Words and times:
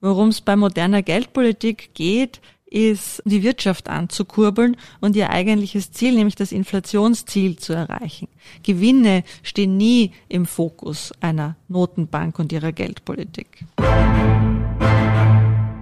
Worum 0.00 0.28
es 0.28 0.40
bei 0.40 0.54
moderner 0.54 1.02
Geldpolitik 1.02 1.90
geht, 1.94 2.40
ist, 2.66 3.20
die 3.24 3.42
Wirtschaft 3.42 3.88
anzukurbeln 3.88 4.76
und 5.00 5.16
ihr 5.16 5.30
eigentliches 5.30 5.90
Ziel, 5.90 6.14
nämlich 6.14 6.36
das 6.36 6.52
Inflationsziel 6.52 7.56
zu 7.56 7.72
erreichen. 7.72 8.28
Gewinne 8.62 9.24
stehen 9.42 9.76
nie 9.76 10.12
im 10.28 10.46
Fokus 10.46 11.12
einer 11.20 11.56
Notenbank 11.66 12.38
und 12.38 12.52
ihrer 12.52 12.72
Geldpolitik. 12.72 13.64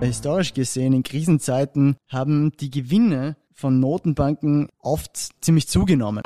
Historisch 0.00 0.54
gesehen, 0.54 0.92
in 0.94 1.02
Krisenzeiten 1.02 1.96
haben 2.08 2.52
die 2.60 2.70
Gewinne 2.70 3.36
von 3.52 3.80
Notenbanken 3.80 4.68
oft 4.78 5.30
ziemlich 5.42 5.68
zugenommen. 5.68 6.22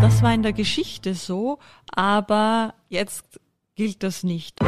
Das 0.00 0.22
war 0.22 0.32
in 0.32 0.42
der 0.42 0.52
Geschichte 0.52 1.14
so, 1.14 1.58
aber 1.90 2.74
jetzt 2.88 3.40
gilt 3.74 4.02
das 4.02 4.22
nicht. 4.22 4.60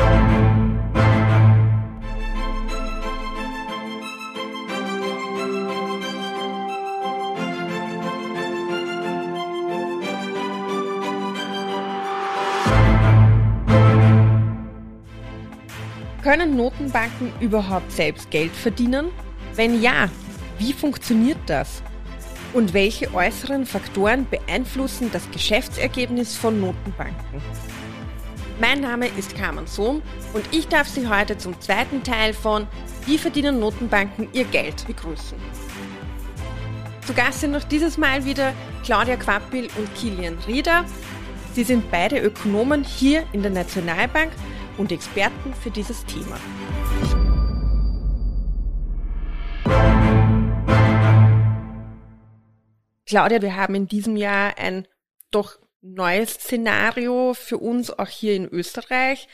Können 16.24 16.56
Notenbanken 16.56 17.34
überhaupt 17.38 17.92
selbst 17.92 18.30
Geld 18.30 18.52
verdienen? 18.52 19.10
Wenn 19.56 19.82
ja, 19.82 20.08
wie 20.58 20.72
funktioniert 20.72 21.36
das? 21.44 21.82
Und 22.54 22.72
welche 22.72 23.12
äußeren 23.12 23.66
Faktoren 23.66 24.26
beeinflussen 24.30 25.10
das 25.12 25.30
Geschäftsergebnis 25.32 26.34
von 26.34 26.62
Notenbanken? 26.62 27.42
Mein 28.58 28.80
Name 28.80 29.08
ist 29.18 29.36
Carmen 29.36 29.66
Sohm 29.66 30.00
und 30.32 30.44
ich 30.50 30.66
darf 30.66 30.88
Sie 30.88 31.06
heute 31.06 31.36
zum 31.36 31.60
zweiten 31.60 32.02
Teil 32.02 32.33
von 32.33 32.69
Wie 33.05 33.19
verdienen 33.19 33.61
Notenbanken 33.61 34.28
ihr 34.33 34.44
Geld 34.44 34.86
begrüßen. 34.86 35.36
Zu 37.06 37.12
Gast 37.12 37.41
sind 37.42 37.50
noch 37.50 37.64
dieses 37.64 37.98
Mal 37.98 38.25
wieder 38.25 38.55
Claudia 38.83 39.16
Quappil 39.16 39.69
und 39.77 39.94
Kilian 39.94 40.38
Rieder. 40.47 40.86
Sie 41.53 41.64
sind 41.64 41.91
beide 41.91 42.19
Ökonomen 42.19 42.83
hier 42.83 43.25
in 43.33 43.42
der 43.42 43.50
Nationalbank 43.50 44.33
und 44.78 44.92
Experten 44.92 45.55
für 45.55 45.70
dieses 45.70 46.05
Thema. 46.06 46.39
Claudia, 53.06 53.42
wir 53.42 53.56
haben 53.56 53.75
in 53.75 53.86
diesem 53.86 54.16
Jahr 54.16 54.58
ein 54.58 54.89
doch 55.31 55.58
neues 55.83 56.34
Szenario 56.34 57.34
für 57.34 57.58
uns 57.58 57.91
auch 57.91 58.08
hier 58.08 58.34
in 58.34 58.48
Österreich, 58.48 59.28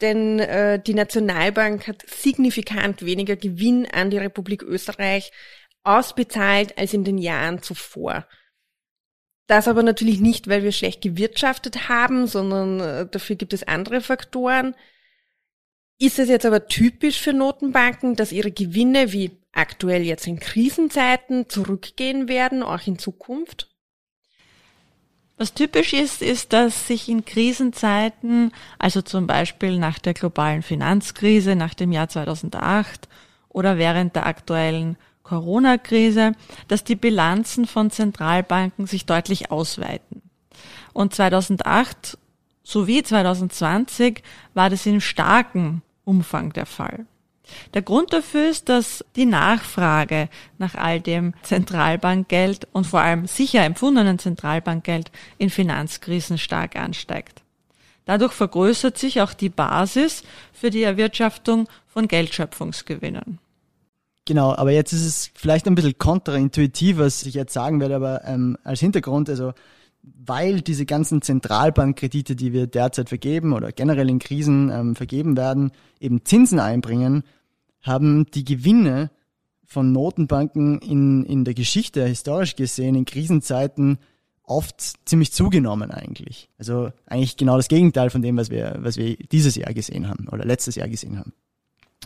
denn 0.00 0.38
äh, 0.38 0.80
die 0.80 0.94
Nationalbank 0.94 1.88
hat 1.88 2.04
signifikant 2.06 3.04
weniger 3.04 3.36
Gewinn 3.36 3.86
an 3.90 4.10
die 4.10 4.18
Republik 4.18 4.62
Österreich 4.62 5.32
ausbezahlt 5.82 6.76
als 6.76 6.92
in 6.92 7.04
den 7.04 7.18
Jahren 7.18 7.62
zuvor. 7.62 8.26
Das 9.48 9.66
aber 9.66 9.82
natürlich 9.82 10.20
nicht, 10.20 10.46
weil 10.48 10.62
wir 10.62 10.72
schlecht 10.72 11.00
gewirtschaftet 11.00 11.88
haben, 11.88 12.26
sondern 12.26 12.80
äh, 12.80 13.06
dafür 13.10 13.34
gibt 13.34 13.54
es 13.54 13.66
andere 13.66 14.02
Faktoren. 14.02 14.74
Ist 15.98 16.18
es 16.18 16.28
jetzt 16.28 16.44
aber 16.46 16.68
typisch 16.68 17.18
für 17.18 17.32
Notenbanken, 17.32 18.14
dass 18.14 18.30
ihre 18.30 18.52
Gewinne 18.52 19.10
wie 19.12 19.32
aktuell 19.52 20.02
jetzt 20.02 20.26
in 20.26 20.38
Krisenzeiten 20.38 21.48
zurückgehen 21.48 22.28
werden, 22.28 22.62
auch 22.62 22.86
in 22.86 22.98
Zukunft? 22.98 23.68
Was 25.38 25.54
typisch 25.54 25.94
ist, 25.94 26.20
ist, 26.20 26.52
dass 26.52 26.86
sich 26.86 27.08
in 27.08 27.24
Krisenzeiten, 27.24 28.52
also 28.78 29.00
zum 29.00 29.26
Beispiel 29.26 29.78
nach 29.78 29.98
der 29.98 30.12
globalen 30.12 30.62
Finanzkrise, 30.62 31.56
nach 31.56 31.72
dem 31.72 31.90
Jahr 31.90 32.10
2008 32.10 33.08
oder 33.48 33.78
während 33.78 34.14
der 34.14 34.26
aktuellen 34.26 34.98
Corona-Krise, 35.28 36.32
dass 36.68 36.84
die 36.84 36.96
Bilanzen 36.96 37.66
von 37.66 37.90
Zentralbanken 37.90 38.86
sich 38.86 39.04
deutlich 39.04 39.50
ausweiten. 39.50 40.22
Und 40.92 41.14
2008 41.14 42.18
sowie 42.62 43.02
2020 43.02 44.22
war 44.54 44.70
das 44.70 44.86
in 44.86 45.00
starkem 45.00 45.82
Umfang 46.04 46.52
der 46.52 46.66
Fall. 46.66 47.06
Der 47.74 47.82
Grund 47.82 48.12
dafür 48.12 48.48
ist, 48.48 48.68
dass 48.68 49.04
die 49.16 49.26
Nachfrage 49.26 50.28
nach 50.58 50.74
all 50.74 51.00
dem 51.00 51.34
Zentralbankgeld 51.42 52.68
und 52.72 52.86
vor 52.86 53.00
allem 53.00 53.26
sicher 53.26 53.64
empfundenen 53.64 54.18
Zentralbankgeld 54.18 55.10
in 55.38 55.50
Finanzkrisen 55.50 56.38
stark 56.38 56.76
ansteigt. 56.76 57.42
Dadurch 58.04 58.32
vergrößert 58.32 58.96
sich 58.96 59.20
auch 59.20 59.34
die 59.34 59.50
Basis 59.50 60.22
für 60.52 60.70
die 60.70 60.82
Erwirtschaftung 60.82 61.68
von 61.86 62.08
Geldschöpfungsgewinnen. 62.08 63.38
Genau, 64.28 64.54
aber 64.54 64.72
jetzt 64.72 64.92
ist 64.92 65.06
es 65.06 65.30
vielleicht 65.34 65.66
ein 65.66 65.74
bisschen 65.74 65.96
kontraintuitiv, 65.96 66.98
was 66.98 67.22
ich 67.22 67.32
jetzt 67.32 67.54
sagen 67.54 67.80
werde, 67.80 67.96
aber 67.96 68.26
ähm, 68.26 68.58
als 68.62 68.80
Hintergrund, 68.80 69.30
also 69.30 69.54
weil 70.02 70.60
diese 70.60 70.84
ganzen 70.84 71.22
Zentralbankkredite, 71.22 72.36
die 72.36 72.52
wir 72.52 72.66
derzeit 72.66 73.08
vergeben 73.08 73.54
oder 73.54 73.72
generell 73.72 74.10
in 74.10 74.18
Krisen 74.18 74.70
ähm, 74.70 74.96
vergeben 74.96 75.38
werden, 75.38 75.72
eben 75.98 76.26
Zinsen 76.26 76.60
einbringen, 76.60 77.24
haben 77.80 78.26
die 78.34 78.44
Gewinne 78.44 79.10
von 79.64 79.92
Notenbanken 79.92 80.78
in, 80.80 81.24
in 81.24 81.46
der 81.46 81.54
Geschichte 81.54 82.04
historisch 82.04 82.54
gesehen 82.54 82.96
in 82.96 83.06
Krisenzeiten 83.06 83.96
oft 84.42 85.08
ziemlich 85.08 85.32
zugenommen 85.32 85.90
eigentlich. 85.90 86.50
Also 86.58 86.90
eigentlich 87.06 87.38
genau 87.38 87.56
das 87.56 87.68
Gegenteil 87.68 88.10
von 88.10 88.20
dem, 88.20 88.36
was 88.36 88.50
wir, 88.50 88.76
was 88.80 88.98
wir 88.98 89.16
dieses 89.16 89.56
Jahr 89.56 89.72
gesehen 89.72 90.06
haben 90.06 90.28
oder 90.28 90.44
letztes 90.44 90.74
Jahr 90.74 90.88
gesehen 90.88 91.18
haben. 91.18 91.32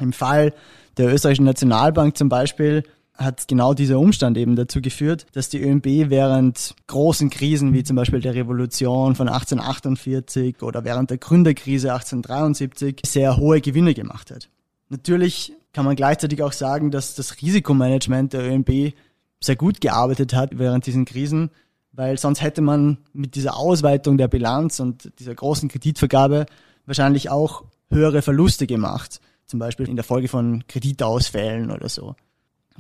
Im 0.00 0.12
Fall 0.12 0.54
der 0.97 1.12
österreichischen 1.12 1.44
Nationalbank 1.44 2.16
zum 2.16 2.28
Beispiel 2.28 2.82
hat 3.14 3.47
genau 3.47 3.75
dieser 3.75 3.98
Umstand 3.98 4.38
eben 4.38 4.56
dazu 4.56 4.80
geführt, 4.80 5.26
dass 5.32 5.48
die 5.48 5.62
ÖMB 5.62 6.10
während 6.10 6.75
großen 6.86 7.30
Krisen 7.30 7.72
wie 7.75 7.84
zum 7.84 7.97
Beispiel 7.97 8.20
der 8.20 8.34
Revolution 8.34 9.14
von 9.14 9.28
1848 9.28 10.62
oder 10.62 10.84
während 10.84 11.10
der 11.10 11.19
Gründerkrise 11.19 11.92
1873 11.92 13.03
sehr 13.04 13.36
hohe 13.36 13.60
Gewinne 13.60 13.94
gemacht 13.94 14.30
hat. 14.30 14.48
Natürlich 14.88 15.53
kann 15.72 15.84
man 15.84 15.97
gleichzeitig 15.97 16.42
auch 16.42 16.53
sagen, 16.53 16.91
dass 16.91 17.14
das 17.14 17.41
Risikomanagement 17.41 18.32
der 18.32 18.50
ÖMB 18.50 18.94
sehr 19.41 19.56
gut 19.56 19.80
gearbeitet 19.80 20.34
hat 20.34 20.59
während 20.59 20.86
diesen 20.86 21.04
Krisen, 21.04 21.50
weil 21.92 22.19
sonst 22.19 22.42
hätte 22.42 22.62
man 22.62 22.98
mit 23.12 23.34
dieser 23.34 23.56
Ausweitung 23.56 24.16
der 24.16 24.28
Bilanz 24.28 24.80
und 24.80 25.12
dieser 25.19 25.34
großen 25.34 25.69
Kreditvergabe 25.69 26.47
wahrscheinlich 26.86 27.30
auch 27.30 27.64
höhere 27.91 28.22
Verluste 28.22 28.66
gemacht 28.66 29.20
zum 29.52 29.58
Beispiel 29.58 29.86
in 29.86 29.96
der 29.96 30.04
Folge 30.04 30.28
von 30.28 30.66
Kreditausfällen 30.66 31.70
oder 31.70 31.90
so. 31.90 32.16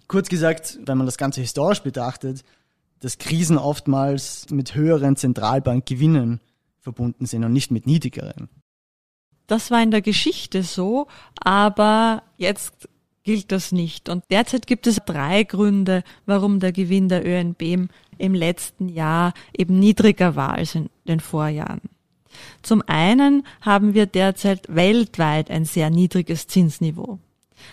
Kurz 0.08 0.30
gesagt, 0.30 0.78
wenn 0.86 0.96
man 0.96 1.06
das 1.06 1.18
Ganze 1.18 1.42
historisch 1.42 1.80
betrachtet, 1.80 2.42
dass 3.00 3.18
Krisen 3.18 3.58
oftmals 3.58 4.46
mit 4.48 4.74
höheren 4.74 5.16
Zentralbankgewinnen 5.16 6.40
verbunden 6.80 7.26
sind 7.26 7.44
und 7.44 7.52
nicht 7.52 7.70
mit 7.70 7.86
niedrigeren. 7.86 8.48
Das 9.46 9.70
war 9.70 9.82
in 9.82 9.90
der 9.90 10.00
Geschichte 10.00 10.62
so, 10.62 11.08
aber 11.38 12.22
jetzt 12.38 12.88
gilt 13.22 13.52
das 13.52 13.70
nicht. 13.70 14.08
Und 14.08 14.24
derzeit 14.30 14.66
gibt 14.66 14.86
es 14.86 14.96
drei 15.04 15.44
Gründe, 15.44 16.04
warum 16.24 16.58
der 16.58 16.72
Gewinn 16.72 17.10
der 17.10 17.22
ÖNB 17.26 17.90
im 18.16 18.34
letzten 18.34 18.88
Jahr 18.88 19.34
eben 19.54 19.78
niedriger 19.78 20.36
war 20.36 20.54
als 20.54 20.74
in 20.74 20.88
den 21.06 21.20
Vorjahren. 21.20 21.82
Zum 22.62 22.82
einen 22.86 23.46
haben 23.60 23.94
wir 23.94 24.06
derzeit 24.06 24.66
weltweit 24.68 25.50
ein 25.50 25.64
sehr 25.64 25.90
niedriges 25.90 26.46
Zinsniveau. 26.46 27.18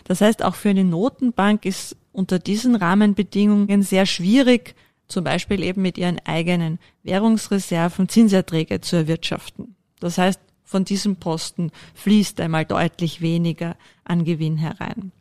Das 0.04 0.22
heißt, 0.22 0.44
auch 0.44 0.56
für 0.56 0.70
eine 0.70 0.84
Notenbank 0.84 1.66
ist 1.66 1.96
unter 2.12 2.40
diesen 2.40 2.76
Rahmenbedingungen 2.76 3.82
sehr 3.82 4.06
schwierig, 4.06 4.76
zum 5.08 5.24
Beispiel 5.24 5.64
eben 5.64 5.82
mit 5.82 5.98
ihren 5.98 6.20
eigenen 6.26 6.80
Währungsreserven 7.04 8.10
Zinserträge 8.10 8.82
zu 8.82 8.96
erwirtschaften. 8.96 9.76
Das 10.00 10.18
heißt, 10.18 10.40
von 10.64 10.86
diesem 10.86 11.16
Posten 11.16 11.72
fließt 11.96 12.40
einmal 12.42 12.66
deutlich 12.66 13.22
weniger 13.22 13.76
an 14.04 14.24
Gewinn 14.24 14.58
herein. 14.58 15.12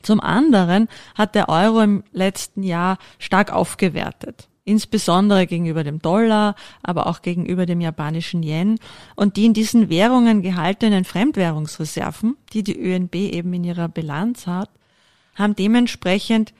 Zum 0.00 0.20
anderen 0.20 0.88
hat 1.14 1.34
der 1.34 1.48
Euro 1.48 1.80
im 1.80 2.04
letzten 2.12 2.62
Jahr 2.62 2.98
stark 3.18 3.52
aufgewertet 3.52 4.48
insbesondere 4.64 5.46
gegenüber 5.46 5.84
dem 5.84 6.00
Dollar, 6.00 6.54
aber 6.82 7.06
auch 7.06 7.22
gegenüber 7.22 7.66
dem 7.66 7.80
japanischen 7.80 8.42
Yen. 8.42 8.78
Und 9.14 9.36
die 9.36 9.46
in 9.46 9.54
diesen 9.54 9.88
Währungen 9.88 10.42
gehaltenen 10.42 11.04
Fremdwährungsreserven, 11.04 12.36
die 12.52 12.62
die 12.62 12.78
ÖNB 12.78 13.14
eben 13.14 13.52
in 13.52 13.64
ihrer 13.64 13.88
Bilanz 13.88 14.46
hat, 14.46 14.70
haben 15.34 15.54
dementsprechend 15.56 16.54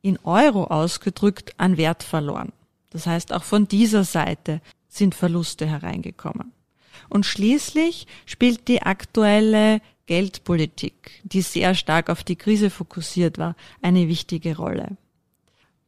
in 0.00 0.18
Euro 0.24 0.64
ausgedrückt 0.64 1.54
an 1.58 1.76
Wert 1.76 2.02
verloren. 2.02 2.52
Das 2.90 3.06
heißt, 3.06 3.32
auch 3.32 3.44
von 3.44 3.68
dieser 3.68 4.04
Seite 4.04 4.60
sind 4.88 5.14
Verluste 5.14 5.66
hereingekommen. 5.66 6.52
Und 7.08 7.26
schließlich 7.26 8.06
spielt 8.26 8.68
die 8.68 8.82
aktuelle 8.82 9.80
Geldpolitik, 10.06 11.22
die 11.22 11.42
sehr 11.42 11.74
stark 11.74 12.10
auf 12.10 12.24
die 12.24 12.36
Krise 12.36 12.70
fokussiert 12.70 13.38
war, 13.38 13.56
eine 13.80 14.08
wichtige 14.08 14.56
Rolle. 14.56 14.96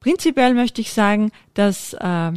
Prinzipiell 0.05 0.53
möchte 0.53 0.83
ich 0.83 0.93
sagen, 0.93 1.33
dass 1.55 1.95
äh, 1.95 2.33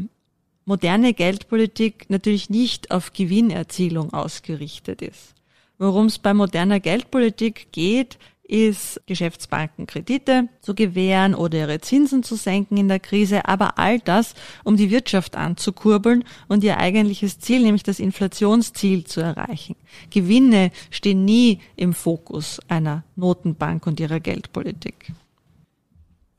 moderne 0.64 1.14
Geldpolitik 1.14 2.10
natürlich 2.10 2.50
nicht 2.50 2.92
auf 2.92 3.12
Gewinnerzielung 3.12 4.14
ausgerichtet 4.14 5.02
ist. 5.02 5.36
Worum 5.78 6.06
es 6.06 6.18
bei 6.18 6.34
moderner 6.34 6.80
Geldpolitik 6.80 7.74
geht, 7.74 8.20
ist 8.44 9.02
Geschäftsbanken 9.06 9.86
Kredite 9.86 10.48
zu 10.62 10.76
gewähren 10.76 11.36
oder 11.36 11.58
ihre 11.58 11.82
Zinsen 11.82 12.24
zu 12.24 12.38
senken 12.38 12.78
in 12.78 12.88
der 12.88 13.02
Krise, 13.02 13.44
aber 13.50 13.78
all 13.78 14.00
das, 14.00 14.34
um 14.64 14.78
die 14.78 14.90
Wirtschaft 14.90 15.36
anzukurbeln 15.36 16.24
und 16.48 16.64
ihr 16.64 16.78
eigentliches 16.78 17.42
Ziel, 17.42 17.64
nämlich 17.64 17.84
das 17.84 18.00
Inflationsziel 18.00 19.04
zu 19.04 19.20
erreichen. 19.20 19.76
Gewinne 20.10 20.72
stehen 20.90 21.26
nie 21.26 21.60
im 21.76 21.94
Fokus 21.94 22.62
einer 22.70 23.04
Notenbank 23.18 23.86
und 23.88 24.00
ihrer 24.00 24.22
Geldpolitik. 24.22 25.12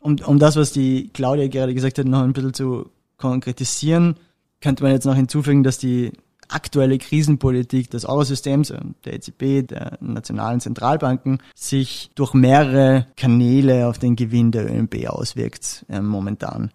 Um, 0.01 0.17
um 0.25 0.39
das, 0.39 0.57
was 0.57 0.73
die 0.73 1.11
Claudia 1.13 1.49
gerade 1.49 1.75
gesagt 1.75 1.99
hat, 1.99 2.07
noch 2.07 2.23
ein 2.23 2.33
bisschen 2.33 2.55
zu 2.55 2.91
konkretisieren, 3.17 4.17
könnte 4.61 4.83
man 4.83 4.93
jetzt 4.93 5.07
noch 5.07 5.15
hinzufügen, 5.15 5.63
dass 5.63 5.79
die 5.79 6.13
aktuelle 6.49 6.99
Krisenpolitik 6.99 7.91
des 7.91 8.07
Eurosystems, 8.07 8.73
der 9.05 9.13
EZB, 9.13 9.69
der 9.69 9.99
nationalen 10.01 10.61
Zentralbanken, 10.61 11.43
sich 11.55 12.11
durch 12.15 12.35
mehrere 12.35 13.07
Kanäle 13.17 13.87
auf 13.87 13.99
den 13.99 14.17
Gewinn 14.17 14.51
der 14.51 14.71
ÖNB 14.71 15.09
auswirkt 15.09 15.85
äh, 15.89 16.01
momentan. 16.01 16.71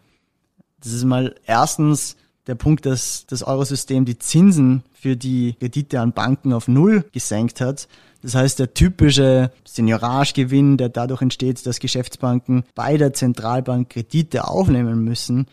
Das 0.80 0.94
ist 0.94 1.06
mal 1.06 1.36
erstens 1.46 2.18
der 2.48 2.56
Punkt, 2.56 2.86
dass 2.86 3.26
das 3.28 3.44
Eurosystem 3.44 4.06
die 4.06 4.20
Zinsen 4.20 4.84
für 4.94 5.16
die 5.16 5.56
Kredite 5.60 6.02
an 6.02 6.14
Banken 6.14 6.54
auf 6.54 6.68
Null 6.68 7.06
gesenkt 7.12 7.62
hat. 7.62 7.88
Das 8.22 8.36
heißt, 8.36 8.60
der 8.60 8.74
typische 8.74 9.52
Senioragegewinn, 9.66 10.78
der 10.78 10.90
dadurch 10.90 11.22
entsteht, 11.22 11.66
dass 11.66 11.80
Geschäftsbanken 11.80 12.64
bei 12.76 12.98
der 12.98 13.14
Zentralbank 13.14 13.90
Kredite 13.90 14.48
aufnehmen 14.48 15.04
müssen, 15.04 15.48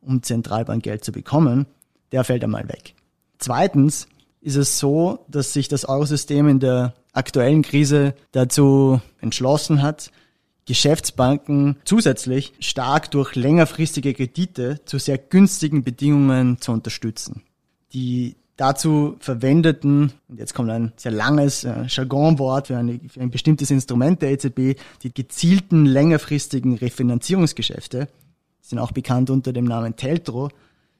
um 0.00 0.22
Zentralbankgeld 0.22 1.04
zu 1.04 1.12
bekommen, 1.12 1.66
der 2.12 2.24
fällt 2.24 2.44
einmal 2.44 2.68
weg. 2.68 2.94
Zweitens 3.38 4.06
ist 4.40 4.56
es 4.56 4.78
so, 4.78 5.24
dass 5.28 5.52
sich 5.52 5.68
das 5.68 5.84
Eurosystem 5.84 6.48
in 6.48 6.60
der 6.60 6.94
aktuellen 7.12 7.62
Krise 7.62 8.14
dazu 8.32 9.00
entschlossen 9.20 9.82
hat, 9.82 10.10
Geschäftsbanken 10.66 11.76
zusätzlich 11.84 12.52
stark 12.58 13.10
durch 13.12 13.34
längerfristige 13.36 14.14
Kredite 14.14 14.80
zu 14.84 14.98
sehr 14.98 15.16
günstigen 15.16 15.84
Bedingungen 15.84 16.60
zu 16.60 16.72
unterstützen. 16.72 17.42
Die 17.92 18.36
dazu 18.56 19.16
verwendeten, 19.20 20.12
und 20.28 20.38
jetzt 20.38 20.54
kommt 20.54 20.70
ein 20.70 20.92
sehr 20.96 21.12
langes 21.12 21.64
äh, 21.64 21.84
Jargonwort 21.86 22.68
für, 22.68 22.76
eine, 22.76 22.98
für 23.08 23.20
ein 23.20 23.30
bestimmtes 23.30 23.70
Instrument 23.70 24.22
der 24.22 24.32
EZB, 24.32 24.78
die 25.02 25.14
gezielten 25.14 25.86
längerfristigen 25.86 26.76
Refinanzierungsgeschäfte, 26.76 28.08
sind 28.60 28.78
auch 28.78 28.92
bekannt 28.92 29.30
unter 29.30 29.52
dem 29.52 29.66
Namen 29.66 29.94
Teltro, 29.96 30.50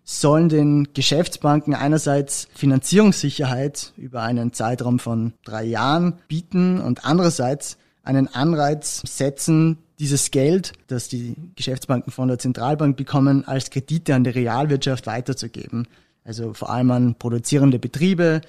sollen 0.05 0.49
den 0.49 0.89
Geschäftsbanken 0.95 1.75
einerseits 1.75 2.47
Finanzierungssicherheit 2.55 3.93
über 3.97 4.23
einen 4.23 4.53
Zeitraum 4.53 5.01
von 5.01 5.33
drei 5.45 5.65
Jahren 5.65 6.21
bieten 6.29 6.81
und 6.81 7.05
andererseits 7.05 7.77
einen 8.06 8.29
Anreiz 8.29 9.03
setzen, 9.05 9.79
dieses 9.99 10.31
Geld, 10.31 10.73
das 10.87 11.08
die 11.08 11.35
Geschäftsbanken 11.55 12.12
von 12.12 12.29
der 12.29 12.38
Zentralbank 12.38 12.97
bekommen, 12.97 13.44
als 13.47 13.70
Kredite 13.70 14.14
an 14.14 14.25
die 14.25 14.31
Realwirtschaft 14.31 15.06
weiterzugeben. 15.06 15.88
Also 16.25 16.55
vor 16.55 16.70
allem 16.70 16.91
an 16.91 17.14
produzierende 17.14 17.79
Betriebe 17.79 18.41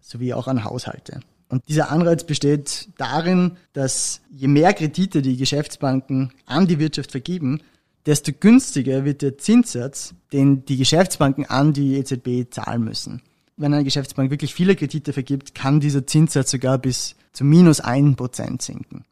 sowie 0.00 0.34
auch 0.34 0.48
an 0.48 0.64
Haushalte. 0.64 1.20
Und 1.48 1.68
dieser 1.68 1.90
Anreiz 1.90 2.24
besteht 2.24 2.88
darin, 2.96 3.56
dass 3.72 4.20
je 4.30 4.46
mehr 4.46 4.72
Kredite 4.72 5.20
die 5.20 5.36
Geschäftsbanken 5.36 6.32
an 6.46 6.66
die 6.66 6.78
Wirtschaft 6.78 7.10
vergeben, 7.10 7.60
desto 8.06 8.32
günstiger 8.32 9.04
wird 9.04 9.22
der 9.22 9.36
Zinssatz, 9.38 10.14
den 10.32 10.64
die 10.64 10.76
Geschäftsbanken 10.76 11.46
an 11.46 11.72
die 11.72 11.96
EZB 11.96 12.50
zahlen 12.50 12.84
müssen. 12.84 13.22
Wenn 13.60 13.74
eine 13.74 13.84
Geschäftsbank 13.84 14.30
wirklich 14.30 14.54
viele 14.54 14.74
Kredite 14.74 15.12
vergibt, 15.12 15.54
kann 15.54 15.80
dieser 15.80 16.06
Zinssatz 16.06 16.50
sogar 16.50 16.78
bis 16.78 17.14
zu 17.34 17.44
minus 17.44 17.80
ein 17.80 18.16
Prozent 18.16 18.62
sinken. 18.62 19.04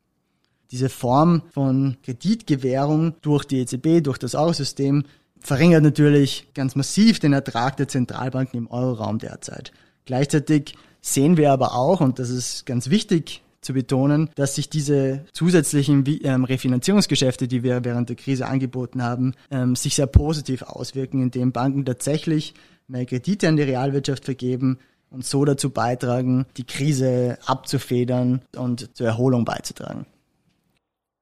Diese 0.71 0.89
Form 0.89 1.43
von 1.53 1.99
Kreditgewährung 2.03 3.13
durch 3.21 3.45
die 3.45 3.59
EZB, 3.59 4.03
durch 4.03 4.17
das 4.17 4.35
Eurosystem, 4.35 5.05
verringert 5.39 5.83
natürlich 5.83 6.49
ganz 6.55 6.77
massiv 6.77 7.21
den 7.21 7.35
Ertrag 7.35 7.77
der 7.77 7.89
Zentralbanken 7.89 8.59
im 8.59 8.71
Euroraum 8.71 9.19
derzeit. 9.19 9.71
Gleichzeitig 10.07 10.77
sehen 11.03 11.37
wir 11.37 11.53
aber 11.53 11.75
auch, 11.75 12.01
und 12.01 12.19
das 12.19 12.31
ist 12.31 12.65
ganz 12.65 12.89
wichtig 12.89 13.43
zu 13.61 13.75
betonen, 13.75 14.31
dass 14.35 14.55
sich 14.55 14.71
diese 14.71 15.27
zusätzlichen 15.35 16.05
ähm, 16.25 16.45
Refinanzierungsgeschäfte, 16.45 17.49
die 17.49 17.63
wir 17.63 17.85
während 17.85 18.09
der 18.09 18.17
Krise 18.17 18.47
angeboten 18.47 19.03
haben, 19.03 19.35
ähm, 19.51 19.77
sich 19.77 19.95
sehr 19.95 20.07
positiv 20.07 20.63
auswirken, 20.63 21.21
indem 21.21 21.53
Banken 21.53 21.85
tatsächlich 21.85 22.55
mehr 22.89 23.07
Kredite 23.07 23.49
an 23.49 23.57
die 23.57 23.63
Realwirtschaft 23.63 24.25
vergeben 24.25 24.79
und 25.11 25.25
so 25.25 25.45
dazu 25.45 25.71
beitragen, 25.71 26.47
die 26.57 26.65
Krise 26.65 27.39
abzufedern 27.47 28.43
und 28.57 28.97
zur 28.97 29.07
Erholung 29.07 29.45
beizutragen. 29.45 30.07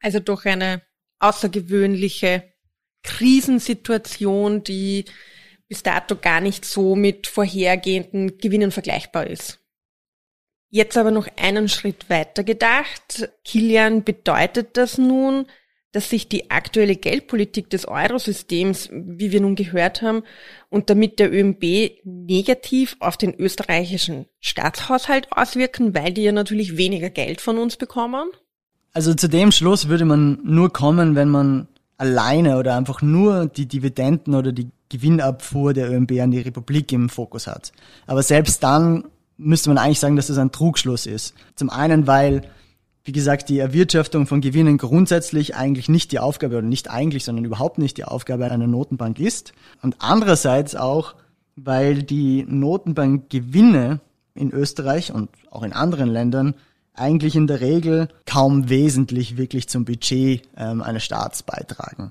Also 0.00 0.20
doch 0.20 0.44
eine 0.44 0.82
außergewöhnliche 1.18 2.44
Krisensituation, 3.02 4.64
die 4.64 5.04
bis 5.68 5.82
dato 5.82 6.16
gar 6.16 6.40
nicht 6.40 6.64
so 6.64 6.94
mit 6.94 7.26
vorhergehenden 7.26 8.38
Gewinnen 8.38 8.70
vergleichbar 8.70 9.26
ist. 9.26 9.60
Jetzt 10.68 10.96
aber 10.96 11.10
noch 11.10 11.28
einen 11.36 11.68
Schritt 11.68 12.10
weiter 12.10 12.44
gedacht. 12.44 13.30
Kilian, 13.44 14.04
bedeutet 14.04 14.76
das 14.76 14.98
nun, 14.98 15.46
dass 15.96 16.10
sich 16.10 16.28
die 16.28 16.50
aktuelle 16.50 16.94
Geldpolitik 16.94 17.70
des 17.70 17.88
Eurosystems, 17.88 18.90
wie 18.92 19.32
wir 19.32 19.40
nun 19.40 19.54
gehört 19.54 20.02
haben, 20.02 20.24
und 20.68 20.90
damit 20.90 21.18
der 21.18 21.32
ÖMB 21.32 22.04
negativ 22.04 22.96
auf 23.00 23.16
den 23.16 23.34
österreichischen 23.34 24.26
Staatshaushalt 24.40 25.28
auswirken, 25.32 25.94
weil 25.94 26.12
die 26.12 26.24
ja 26.24 26.32
natürlich 26.32 26.76
weniger 26.76 27.08
Geld 27.08 27.40
von 27.40 27.56
uns 27.56 27.78
bekommen? 27.78 28.28
Also 28.92 29.14
zu 29.14 29.26
dem 29.26 29.52
Schluss 29.52 29.88
würde 29.88 30.04
man 30.04 30.38
nur 30.44 30.70
kommen, 30.70 31.14
wenn 31.14 31.30
man 31.30 31.66
alleine 31.96 32.58
oder 32.58 32.76
einfach 32.76 33.00
nur 33.00 33.46
die 33.46 33.64
Dividenden 33.64 34.34
oder 34.34 34.52
die 34.52 34.68
Gewinnabfuhr 34.90 35.72
der 35.72 35.90
ÖMB 35.90 36.12
an 36.20 36.30
die 36.30 36.40
Republik 36.40 36.92
im 36.92 37.08
Fokus 37.08 37.46
hat. 37.46 37.72
Aber 38.06 38.22
selbst 38.22 38.62
dann 38.62 39.04
müsste 39.38 39.70
man 39.70 39.78
eigentlich 39.78 40.00
sagen, 40.00 40.16
dass 40.16 40.26
das 40.26 40.36
ein 40.36 40.52
Trugschluss 40.52 41.06
ist. 41.06 41.34
Zum 41.54 41.70
einen, 41.70 42.06
weil, 42.06 42.42
wie 43.06 43.12
gesagt, 43.12 43.48
die 43.48 43.60
Erwirtschaftung 43.60 44.26
von 44.26 44.40
Gewinnen 44.40 44.78
grundsätzlich 44.78 45.54
eigentlich 45.54 45.88
nicht 45.88 46.10
die 46.10 46.18
Aufgabe, 46.18 46.58
oder 46.58 46.66
nicht 46.66 46.90
eigentlich, 46.90 47.24
sondern 47.24 47.44
überhaupt 47.44 47.78
nicht 47.78 47.98
die 47.98 48.04
Aufgabe 48.04 48.50
einer 48.50 48.66
Notenbank 48.66 49.20
ist. 49.20 49.52
Und 49.80 49.94
andererseits 50.00 50.74
auch, 50.74 51.14
weil 51.54 52.02
die 52.02 52.44
Notenbankgewinne 52.48 54.00
in 54.34 54.50
Österreich 54.50 55.12
und 55.12 55.30
auch 55.52 55.62
in 55.62 55.72
anderen 55.72 56.08
Ländern 56.08 56.56
eigentlich 56.94 57.36
in 57.36 57.46
der 57.46 57.60
Regel 57.60 58.08
kaum 58.26 58.68
wesentlich 58.68 59.36
wirklich 59.36 59.68
zum 59.68 59.84
Budget 59.84 60.42
ähm, 60.56 60.82
eines 60.82 61.04
Staats 61.04 61.44
beitragen. 61.44 62.10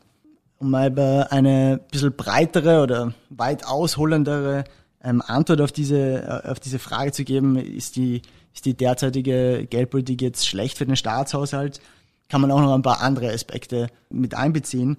Um 0.59 0.71
mal 0.71 1.27
eine 1.29 1.81
bisschen 1.91 2.15
breitere 2.15 2.81
oder 2.81 3.13
weit 3.29 3.67
ausholendere 3.67 4.63
ähm, 5.05 5.21
Antwort 5.25 5.61
auf 5.61 5.71
diese, 5.71 6.23
äh, 6.23 6.49
auf 6.49 6.59
diese 6.59 6.79
Frage 6.79 7.11
zu 7.11 7.23
geben, 7.23 7.55
ist 7.57 7.95
die, 7.95 8.21
ist 8.53 8.65
die 8.65 8.73
derzeitige 8.73 9.67
Geldpolitik 9.69 10.21
jetzt 10.21 10.47
schlecht 10.47 10.77
für 10.77 10.85
den 10.85 10.95
Staatshaushalt, 10.95 11.79
kann 12.27 12.41
man 12.41 12.51
auch 12.51 12.59
noch 12.59 12.73
ein 12.73 12.81
paar 12.81 13.01
andere 13.01 13.31
Aspekte 13.31 13.87
mit 14.09 14.33
einbeziehen. 14.33 14.97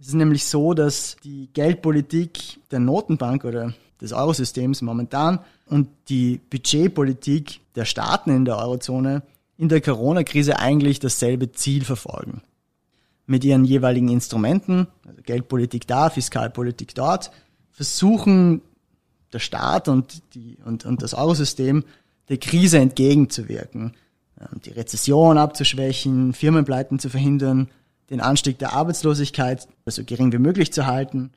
Es 0.00 0.08
ist 0.08 0.14
nämlich 0.14 0.44
so, 0.44 0.72
dass 0.72 1.16
die 1.24 1.50
Geldpolitik 1.52 2.60
der 2.70 2.78
Notenbank 2.78 3.44
oder 3.44 3.74
des 4.00 4.12
Eurosystems 4.12 4.80
momentan 4.80 5.40
und 5.66 5.88
die 6.08 6.40
Budgetpolitik 6.48 7.60
der 7.74 7.84
Staaten 7.84 8.30
in 8.30 8.44
der 8.44 8.56
Eurozone 8.56 9.22
in 9.58 9.68
der 9.68 9.82
Corona-Krise 9.82 10.58
eigentlich 10.58 11.00
dasselbe 11.00 11.52
Ziel 11.52 11.84
verfolgen. 11.84 12.40
Mit 13.26 13.44
ihren 13.44 13.66
jeweiligen 13.66 14.08
Instrumenten, 14.08 14.86
also 15.06 15.20
Geldpolitik 15.22 15.86
da, 15.86 16.08
Fiskalpolitik 16.08 16.94
dort, 16.94 17.30
versuchen 17.70 18.62
der 19.32 19.38
Staat 19.38 19.88
und, 19.88 20.22
die, 20.34 20.58
und, 20.64 20.84
und 20.84 21.02
das 21.02 21.14
Eurosystem 21.14 21.84
der 22.28 22.38
Krise 22.38 22.78
entgegenzuwirken, 22.78 23.94
ähm, 24.40 24.60
die 24.64 24.70
Rezession 24.70 25.38
abzuschwächen, 25.38 26.32
Firmenpleiten 26.32 26.98
zu 26.98 27.08
verhindern, 27.08 27.68
den 28.10 28.20
Anstieg 28.20 28.58
der 28.58 28.72
Arbeitslosigkeit 28.72 29.68
so 29.86 30.04
gering 30.04 30.32
wie 30.32 30.38
möglich 30.38 30.72
zu 30.72 30.86
halten 30.86 31.30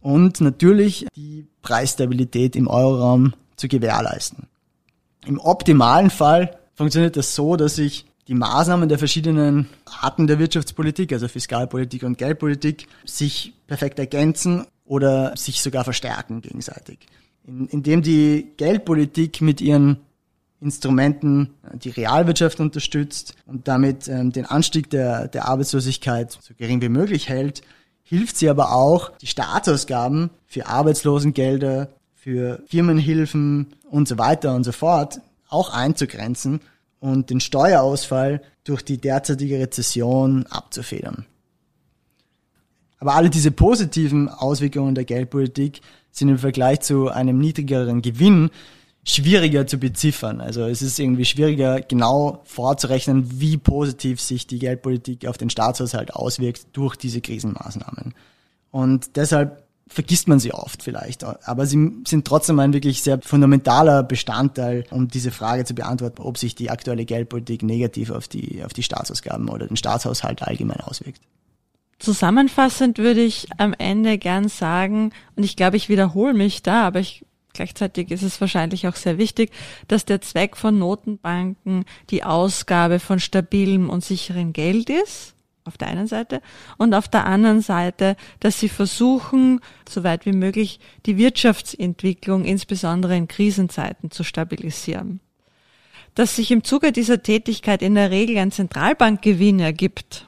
und 0.00 0.40
natürlich 0.40 1.06
die 1.16 1.46
Preisstabilität 1.62 2.56
im 2.56 2.68
Euroraum 2.68 3.34
zu 3.56 3.68
gewährleisten. 3.68 4.46
Im 5.26 5.38
optimalen 5.38 6.10
Fall 6.10 6.58
funktioniert 6.74 7.16
das 7.16 7.34
so, 7.34 7.56
dass 7.56 7.76
sich 7.76 8.06
die 8.28 8.34
Maßnahmen 8.34 8.88
der 8.88 8.98
verschiedenen 8.98 9.68
Arten 9.84 10.26
der 10.26 10.38
Wirtschaftspolitik, 10.38 11.12
also 11.12 11.28
Fiskalpolitik 11.28 12.02
und 12.04 12.18
Geldpolitik, 12.18 12.86
sich 13.04 13.52
perfekt 13.66 13.98
ergänzen 13.98 14.64
oder 14.84 15.36
sich 15.36 15.60
sogar 15.60 15.84
verstärken 15.84 16.40
gegenseitig 16.40 16.98
in, 17.46 17.66
indem 17.68 18.02
die 18.02 18.52
Geldpolitik 18.56 19.40
mit 19.40 19.60
ihren 19.60 19.98
Instrumenten 20.60 21.54
äh, 21.62 21.76
die 21.76 21.90
Realwirtschaft 21.90 22.60
unterstützt 22.60 23.34
und 23.46 23.68
damit 23.68 24.08
ähm, 24.08 24.32
den 24.32 24.46
Anstieg 24.46 24.90
der, 24.90 25.28
der 25.28 25.48
Arbeitslosigkeit 25.48 26.32
so 26.32 26.54
gering 26.56 26.80
wie 26.80 26.88
möglich 26.88 27.28
hält, 27.28 27.62
hilft 28.02 28.36
sie 28.36 28.48
aber 28.48 28.72
auch, 28.72 29.16
die 29.18 29.26
Staatsausgaben 29.26 30.30
für 30.46 30.66
Arbeitslosengelder, 30.66 31.88
für 32.14 32.62
Firmenhilfen 32.66 33.74
und 33.90 34.06
so 34.06 34.18
weiter 34.18 34.54
und 34.54 34.64
so 34.64 34.72
fort 34.72 35.20
auch 35.48 35.70
einzugrenzen 35.70 36.60
und 37.00 37.30
den 37.30 37.40
Steuerausfall 37.40 38.42
durch 38.64 38.82
die 38.82 38.98
derzeitige 38.98 39.58
Rezession 39.58 40.46
abzufedern. 40.46 41.26
Aber 42.98 43.14
alle 43.14 43.30
diese 43.30 43.50
positiven 43.50 44.28
Auswirkungen 44.28 44.94
der 44.94 45.04
Geldpolitik 45.04 45.80
sind 46.12 46.28
im 46.28 46.38
Vergleich 46.38 46.80
zu 46.80 47.08
einem 47.08 47.38
niedrigeren 47.38 48.02
Gewinn 48.02 48.50
schwieriger 49.04 49.66
zu 49.66 49.78
beziffern. 49.78 50.40
Also 50.40 50.62
es 50.62 50.80
ist 50.80 50.98
irgendwie 50.98 51.24
schwieriger 51.24 51.80
genau 51.80 52.42
vorzurechnen, 52.44 53.40
wie 53.40 53.56
positiv 53.56 54.20
sich 54.20 54.46
die 54.46 54.60
Geldpolitik 54.60 55.26
auf 55.26 55.38
den 55.38 55.50
Staatshaushalt 55.50 56.14
auswirkt 56.14 56.66
durch 56.72 56.94
diese 56.94 57.20
Krisenmaßnahmen. 57.20 58.14
Und 58.70 59.16
deshalb 59.16 59.64
vergisst 59.88 60.28
man 60.28 60.38
sie 60.38 60.54
oft 60.54 60.82
vielleicht. 60.82 61.24
Aber 61.24 61.66
sie 61.66 61.90
sind 62.06 62.26
trotzdem 62.26 62.58
ein 62.60 62.72
wirklich 62.72 63.02
sehr 63.02 63.20
fundamentaler 63.20 64.02
Bestandteil, 64.02 64.84
um 64.90 65.08
diese 65.08 65.30
Frage 65.30 65.64
zu 65.64 65.74
beantworten, 65.74 66.22
ob 66.22 66.38
sich 66.38 66.54
die 66.54 66.70
aktuelle 66.70 67.04
Geldpolitik 67.04 67.62
negativ 67.62 68.10
auf 68.10 68.28
die, 68.28 68.62
auf 68.64 68.72
die 68.72 68.82
Staatsausgaben 68.82 69.48
oder 69.48 69.66
den 69.66 69.76
Staatshaushalt 69.76 70.42
allgemein 70.42 70.80
auswirkt. 70.80 71.20
Zusammenfassend 72.02 72.98
würde 72.98 73.22
ich 73.22 73.46
am 73.58 73.74
Ende 73.78 74.18
gern 74.18 74.48
sagen, 74.48 75.12
und 75.36 75.44
ich 75.44 75.54
glaube, 75.54 75.76
ich 75.76 75.88
wiederhole 75.88 76.34
mich 76.34 76.62
da, 76.62 76.82
aber 76.84 76.98
ich 77.00 77.24
Gleichzeitig 77.54 78.10
ist 78.10 78.22
es 78.22 78.40
wahrscheinlich 78.40 78.88
auch 78.88 78.96
sehr 78.96 79.18
wichtig, 79.18 79.50
dass 79.86 80.06
der 80.06 80.22
Zweck 80.22 80.56
von 80.56 80.78
Notenbanken 80.78 81.84
die 82.08 82.24
Ausgabe 82.24 82.98
von 82.98 83.20
stabilem 83.20 83.90
und 83.90 84.02
sicherem 84.02 84.54
Geld 84.54 84.88
ist, 84.88 85.34
auf 85.64 85.76
der 85.76 85.88
einen 85.88 86.06
Seite, 86.06 86.40
und 86.78 86.94
auf 86.94 87.08
der 87.08 87.26
anderen 87.26 87.60
Seite, 87.60 88.16
dass 88.40 88.58
sie 88.58 88.70
versuchen, 88.70 89.60
so 89.86 90.02
weit 90.02 90.24
wie 90.24 90.32
möglich 90.32 90.80
die 91.04 91.18
Wirtschaftsentwicklung 91.18 92.46
insbesondere 92.46 93.16
in 93.18 93.28
Krisenzeiten 93.28 94.10
zu 94.10 94.24
stabilisieren. 94.24 95.20
Dass 96.14 96.36
sich 96.36 96.50
im 96.50 96.64
Zuge 96.64 96.90
dieser 96.90 97.22
Tätigkeit 97.22 97.82
in 97.82 97.96
der 97.96 98.10
Regel 98.10 98.38
ein 98.38 98.50
Zentralbankgewinn 98.50 99.60
ergibt, 99.60 100.26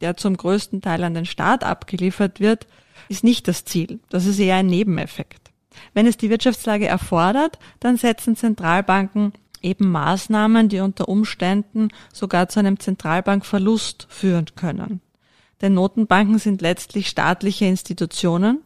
der 0.00 0.16
zum 0.16 0.36
größten 0.36 0.80
Teil 0.80 1.02
an 1.04 1.14
den 1.14 1.26
Staat 1.26 1.64
abgeliefert 1.64 2.40
wird, 2.40 2.66
ist 3.08 3.24
nicht 3.24 3.48
das 3.48 3.64
Ziel. 3.64 4.00
Das 4.10 4.26
ist 4.26 4.38
eher 4.38 4.56
ein 4.56 4.66
Nebeneffekt. 4.66 5.50
Wenn 5.94 6.06
es 6.06 6.16
die 6.16 6.30
Wirtschaftslage 6.30 6.86
erfordert, 6.86 7.58
dann 7.80 7.96
setzen 7.96 8.36
Zentralbanken 8.36 9.32
eben 9.62 9.90
Maßnahmen, 9.90 10.68
die 10.68 10.80
unter 10.80 11.08
Umständen 11.08 11.88
sogar 12.12 12.48
zu 12.48 12.60
einem 12.60 12.78
Zentralbankverlust 12.78 14.06
führen 14.08 14.46
können. 14.54 15.00
Denn 15.60 15.74
Notenbanken 15.74 16.38
sind 16.38 16.62
letztlich 16.62 17.08
staatliche 17.08 17.64
Institutionen 17.64 18.62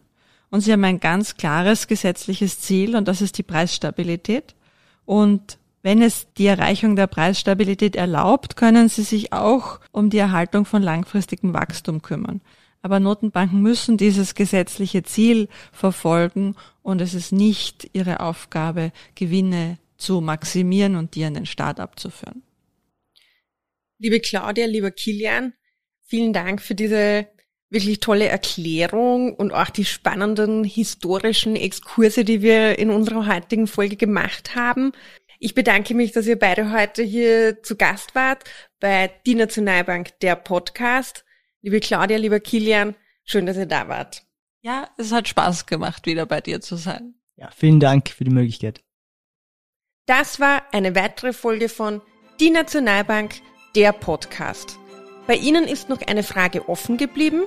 und 0.51 0.61
sie 0.61 0.71
haben 0.71 0.83
ein 0.83 0.99
ganz 0.99 1.37
klares 1.37 1.87
gesetzliches 1.87 2.59
Ziel 2.59 2.95
und 2.95 3.07
das 3.07 3.21
ist 3.21 3.37
die 3.37 3.43
Preisstabilität. 3.43 4.55
Und 5.05 5.57
wenn 5.83 6.01
es 6.01 6.27
die 6.37 6.47
Erreichung 6.47 6.95
der 6.95 7.07
Preisstabilität 7.07 7.97
erlaubt, 7.97 8.55
können 8.55 8.87
sie 8.87 9.03
sich 9.03 9.33
auch 9.33 9.81
um 9.91 10.09
die 10.09 10.17
Erhaltung 10.17 10.65
von 10.65 10.81
langfristigem 10.81 11.53
Wachstum 11.53 12.01
kümmern. 12.01 12.41
Aber 12.81 12.99
Notenbanken 12.99 13.61
müssen 13.61 13.97
dieses 13.97 14.33
gesetzliche 14.33 15.03
Ziel 15.03 15.49
verfolgen 15.71 16.55
und 16.81 17.01
es 17.01 17.13
ist 17.13 17.33
nicht 17.33 17.89
ihre 17.93 18.21
Aufgabe, 18.21 18.91
Gewinne 19.15 19.77
zu 19.97 20.21
maximieren 20.21 20.95
und 20.95 21.15
die 21.15 21.25
an 21.25 21.33
den 21.33 21.45
Staat 21.45 21.79
abzuführen. 21.79 22.43
Liebe 23.99 24.19
Claudia, 24.19 24.65
lieber 24.65 24.91
Kilian, 24.91 25.53
vielen 26.01 26.33
Dank 26.33 26.61
für 26.61 26.75
diese 26.75 27.27
wirklich 27.73 27.99
tolle 27.99 28.27
Erklärung 28.27 29.33
und 29.33 29.51
auch 29.51 29.69
die 29.69 29.83
spannenden 29.83 30.63
historischen 30.63 31.55
Exkurse, 31.55 32.23
die 32.23 32.41
wir 32.41 32.77
in 32.77 32.91
unserer 32.91 33.25
heutigen 33.25 33.65
Folge 33.65 33.95
gemacht 33.95 34.55
haben. 34.55 34.91
Ich 35.43 35.53
bedanke 35.55 35.93
mich, 35.93 36.13
dass 36.13 36.25
ihr 36.25 36.39
beide 36.39 36.71
heute 36.71 37.03
hier 37.03 37.61
zu 37.63 37.75
Gast 37.75 38.15
wart 38.15 38.45
bei 38.79 39.11
Die 39.25 39.35
Nationalbank, 39.35 40.17
der 40.21 40.37
Podcast. 40.37 41.25
Liebe 41.61 41.81
Claudia, 41.81 42.15
lieber 42.15 42.39
Kilian, 42.39 42.95
schön, 43.25 43.45
dass 43.45 43.57
ihr 43.57 43.65
da 43.65 43.89
wart. 43.89 44.23
Ja, 44.61 44.89
es 44.97 45.11
hat 45.11 45.27
Spaß 45.27 45.65
gemacht, 45.65 46.05
wieder 46.05 46.25
bei 46.25 46.39
dir 46.39 46.61
zu 46.61 46.77
sein. 46.77 47.15
Ja, 47.35 47.51
vielen 47.51 47.81
Dank 47.81 48.07
für 48.07 48.23
die 48.23 48.31
Möglichkeit. 48.31 48.81
Das 50.05 50.39
war 50.39 50.63
eine 50.71 50.95
weitere 50.95 51.33
Folge 51.33 51.67
von 51.67 52.01
Die 52.39 52.49
Nationalbank, 52.49 53.33
der 53.75 53.91
Podcast. 53.91 54.79
Bei 55.27 55.35
Ihnen 55.35 55.65
ist 55.65 55.89
noch 55.89 56.01
eine 56.03 56.23
Frage 56.23 56.69
offen 56.69 56.95
geblieben? 56.95 57.43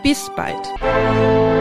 Bis 0.02 0.30
bald! 0.36 1.53